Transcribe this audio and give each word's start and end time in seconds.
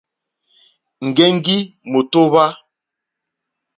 Ŋgεŋgi 1.07 1.57
mòtohwa. 1.91 2.45